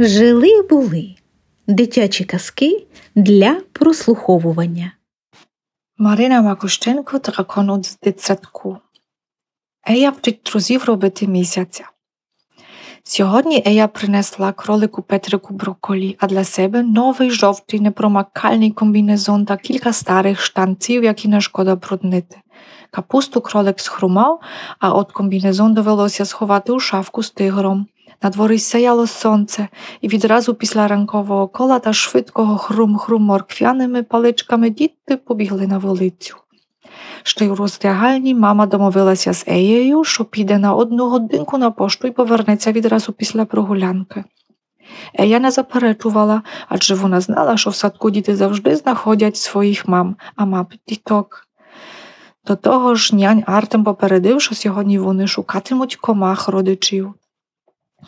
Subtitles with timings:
[0.00, 1.14] Жили були
[1.66, 4.92] дитячі казки для прослуховування.
[5.96, 8.78] Марина Макущенко дракон з дитсадку.
[9.88, 11.84] Ея вчить друзів робити місяця.
[13.02, 19.92] Сьогодні Ея принесла кролику Петрику брокколі, а для себе новий жовтий непромакальний комбінезон та кілька
[19.92, 22.36] старих штанців, які не шкода бруднити.
[22.90, 24.40] Капусту кролик схрумав,
[24.78, 27.86] а от комбінезон довелося сховати у шафку з тигром.
[28.22, 29.68] На дворі сяяло сонце,
[30.00, 36.36] і відразу після ранкового кола та швидкого хрум-хрум морквяними паличками діти побігли на вулицю.
[37.22, 42.08] Ще й у роздягальні мама домовилася з Еєю, що піде на одну годинку на пошту
[42.08, 44.24] і повернеться відразу після прогулянки.
[45.14, 50.44] Ея не заперечувала, адже вона знала, що в садку діти завжди знаходять своїх мам, а
[50.44, 51.48] мам діток.
[52.46, 57.14] До того ж нянь Артем попередив, що сьогодні вони шукатимуть комах родичів.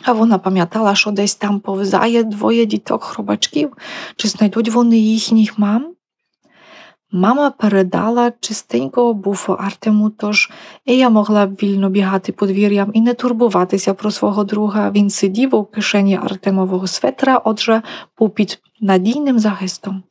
[0.03, 3.77] А вона пам'ятала, що десь там повзає двоє діток хробачків,
[4.15, 5.93] чи знайдуть вони їхніх мам.
[7.13, 10.51] Мама передала чистенького буфу Артему, тож
[10.85, 14.91] і я могла вільно бігати подвір'ям і не турбуватися про свого друга.
[14.91, 17.81] Він сидів у кишені Артемового светра, отже,
[18.19, 20.03] був під надійним захистом.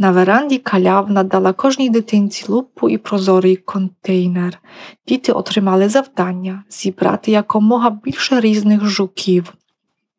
[0.00, 4.58] На веранді калявна дала кожній дитинці лупу і прозорий контейнер.
[5.06, 9.54] Діти отримали завдання зібрати якомога більше різних жуків.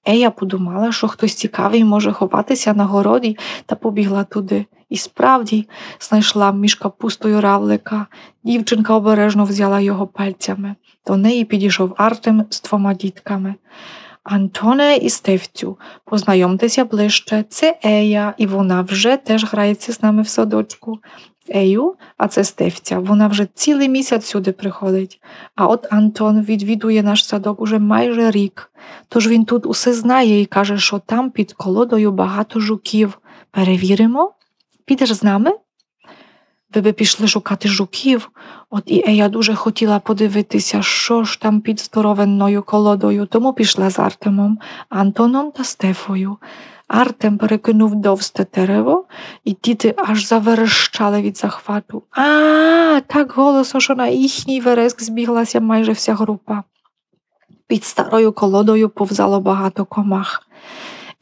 [0.06, 4.66] Ея подумала, що хтось цікавий може ховатися на городі та побігла туди.
[4.90, 5.68] І справді
[6.00, 8.08] знайшла між капустою равлика.
[8.44, 10.76] Дівчинка обережно взяла його пальцями.
[11.08, 13.56] До неї підійшов Артем з двома дітками.
[14.30, 20.28] Антоне і Стевцю, познайомтеся ближче, це Ея, і вона вже теж грається з нами в
[20.28, 21.00] садочку.
[21.50, 25.22] Ею, а це Стевця, вона вже цілий місяць сюди приходить.
[25.56, 28.72] А от Антон відвідує наш садок уже майже рік.
[29.08, 33.20] Тож він тут усе знає і каже, що там під колодою багато жуків.
[33.52, 34.34] Перевіримо?
[34.86, 35.52] Підеш з нами?
[36.74, 38.32] Ви би пішли шукати жуків,
[38.70, 44.00] от і Ея дуже хотіла подивитися, що ж там під здоровенною колодою, тому пішла з
[44.00, 44.60] Артемом,
[44.90, 46.38] Антоном та Стефою.
[46.88, 49.06] Артем перекинув довсте дерево,
[49.44, 52.04] і діти аж заверещали від захвату.
[52.12, 56.64] А, так голосно, що на їхній вереск збіглася майже вся група.
[57.68, 60.48] Під старою колодою повзало багато комах.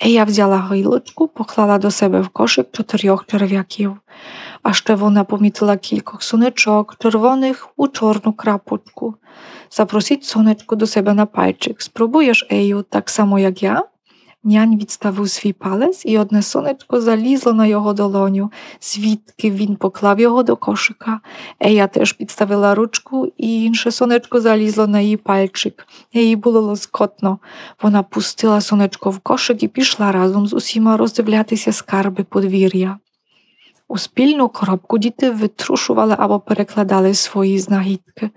[0.06, 3.98] Ея взяла гілочку, поклала до себе в кошик чотирьох черв'яків
[4.64, 9.16] а ще вона помітила кількох сонечок, червоних у чорну крапочку.
[9.72, 11.82] Запросіть сонечку до себе на пальчик.
[11.82, 13.84] Спробуєш Ею, так само, як я.
[14.48, 20.44] Нянь відставив свій палець, і одне сонечко залізло на його долоню, звідки він поклав його
[20.44, 21.20] до кошика.
[21.60, 25.88] Ея теж підставила ручку, і інше сонечко залізло на її пальчик.
[26.14, 27.40] Їй було лоскотно.
[27.82, 32.98] Вона пустила сонечко в кошик і пішла разом з усіма роздивлятися скарби подвір'я.
[33.88, 38.30] У спільну коробку діти витрушували або перекладали свої знахідки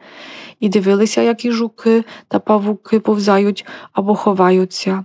[0.60, 5.04] і дивилися, які жуки та павуки повзають або ховаються.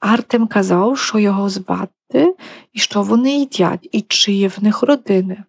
[0.00, 2.34] Артем казав, що його звати
[2.72, 5.44] і що вони їдять, і чиї в них родини.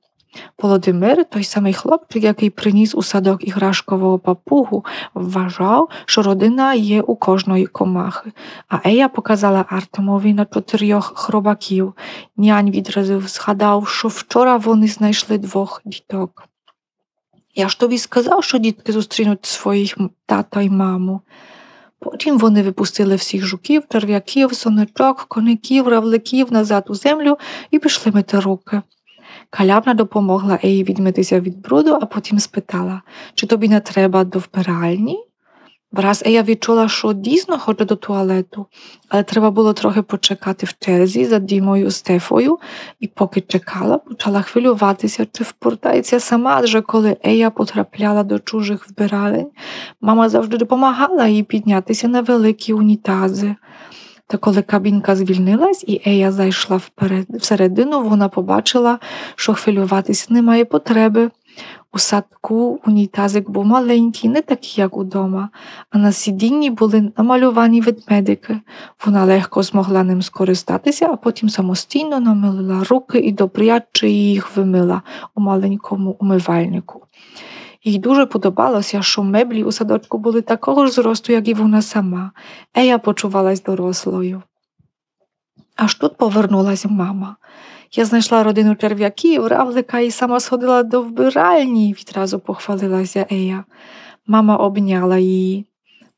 [0.62, 7.16] Володимир, той самий хлопчик, який приніс у садок іграшкового папугу, вважав, що родина є у
[7.16, 8.32] кожної комахи,
[8.68, 11.94] а Ея показала Артемові на чотирьох хробаків.
[12.38, 16.44] Нянь відразу згадав, що вчора вони знайшли двох діток.
[17.56, 21.22] Я ж тобі сказав, що дітки зустрінуть своїх тата й маму.
[22.00, 27.38] Потім вони випустили всіх жуків, черв'яків, сонечок, коників, равликів назад у землю
[27.72, 28.82] і пішли мити руки.
[29.50, 33.02] Калявна допомогла Еї відмитися від бруду, а потім спитала,
[33.36, 35.29] чи тобі не треба до вбиральні?
[35.92, 38.66] Враз Ея відчула, що дійсно хоче до туалету,
[39.10, 42.60] але треба було трохи почекати в черзі за Дімою Стефою,
[43.00, 49.50] і поки чекала, почала хвилюватися, чи впортається сама, адже коли Ея потрапляла до чужих вбиралень,
[50.02, 53.56] мама завжди допомагала їй піднятися на великі унітази.
[54.28, 59.00] Та коли кабінка звільнилась і Ея зайшла вперед, всередину, вона побачила,
[59.36, 61.30] що хвилюватися немає потреби.
[61.94, 65.50] У садку унітазик був маленький, не такий, як удома,
[65.90, 68.60] а на сидінні були намалювані ведмедики.
[69.06, 75.02] Вона легко змогла ним скористатися, а потім самостійно намилила руки і добряче їх вимила
[75.36, 77.06] у маленькому умивальнику.
[77.84, 82.32] Їй дуже подобалося, що меблі у садочку були такого ж зросту, як і вона сама.
[82.76, 84.42] Ея почувалась дорослою.
[85.82, 87.36] Аж тут повернулася мама.
[87.92, 93.64] Я знайшла родину черв'яків, равлика і сама сходила до вбиральні, відразу похвалилася Ея.
[94.28, 95.66] Мама обняла її.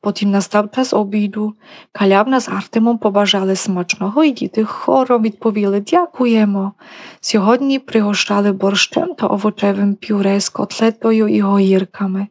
[0.01, 1.53] Потім настав час обіду.
[1.91, 6.73] Калявна з Артемом побажали смачного, і діти хором відповіли Дякуємо.
[7.19, 12.27] Сьогодні пригощали борщем та овочевим пюре з котлетою і гоїрками.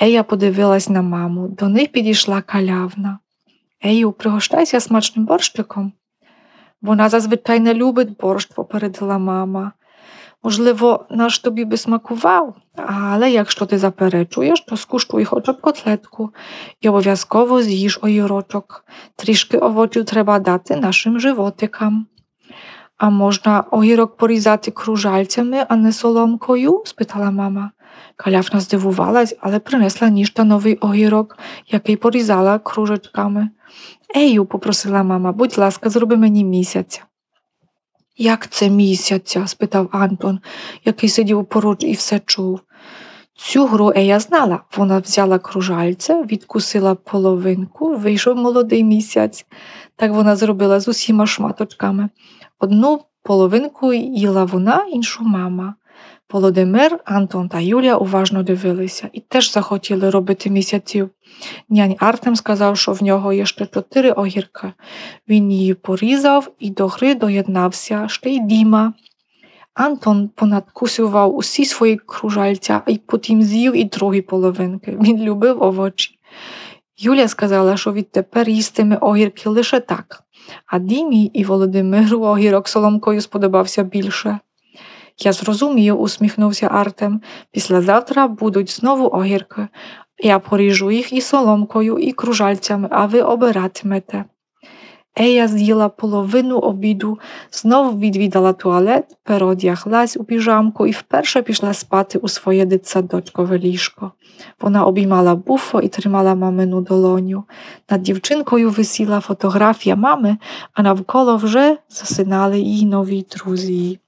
[0.00, 1.48] Ея подивилась на маму.
[1.48, 3.18] До них підійшла калявна.
[3.84, 5.92] Ею, пригощайся смачним борщиком.
[6.82, 9.72] Вона зазвичай не любить борщ, попередила мама.
[10.42, 16.30] Можливо, наш тобі би смакував, але якщо ти заперечуєш, то скуштуй хоча б котлетку
[16.80, 18.84] і обов'язково з'їж огірочок.
[19.16, 22.06] Трішки овочів треба дати нашим животикам.
[22.96, 26.82] А можна огірок порізати кружальцями, а не соломкою?
[26.86, 27.70] спитала мама.
[28.16, 33.50] Каляфна здивувалась, але принесла ніж та новий огірок, який порізала кружечками.
[34.16, 37.02] Ею, попросила мама, будь ласка, зроби мені місяця.
[38.16, 39.46] Як це місяця?
[39.46, 40.40] спитав Антон,
[40.84, 42.60] який сидів поруч і все чув.
[43.40, 44.60] Цю гру Ея знала.
[44.76, 49.46] Вона взяла кружальце, відкусила половинку, вийшов молодий місяць.
[49.96, 52.08] Так вона зробила з усіма шматочками.
[52.58, 55.74] Одну половинку їла вона, іншу мама.
[56.32, 61.10] Володимир, Антон та Юлія уважно дивилися і теж захотіли робити місяців.
[61.68, 64.72] Нянь Артем сказав, що в нього є ще чотири огірка.
[65.28, 68.92] Він її порізав і до гри доєднався ще й Діма.
[69.74, 74.98] Антон понадкусював усі свої кружальця і потім з'їв і другі половинки.
[75.00, 76.18] Він любив овочі.
[76.98, 80.22] Юля сказала, що відтепер їстиме огірки лише так,
[80.66, 84.38] а Дімі і Володимиру огірок соломкою сподобався більше.
[85.20, 87.20] Я зрозумію, усміхнувся Артем.
[87.52, 89.68] Післязавтра будуть знову огірки.
[90.22, 94.24] Я поріжу їх і соломкою, і кружальцями, а ви обиратимете.
[95.20, 97.18] Ея з'їла половину обіду,
[97.50, 104.12] знов відвідала туалет, переодяглась у піжамку і вперше пішла спати у своє дитсадочкове ліжко.
[104.60, 107.44] Вона обіймала буфо і тримала мамину долоню.
[107.90, 110.36] Над дівчинкою висіла фотографія мами,
[110.72, 113.98] а навколо вже засинали її нові друзі.